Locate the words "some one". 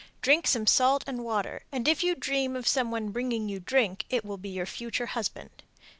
2.67-3.11